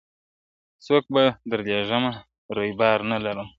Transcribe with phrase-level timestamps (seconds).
[0.85, 2.11] څوک به در لیږمه
[2.55, 3.47] رویبار نه لرم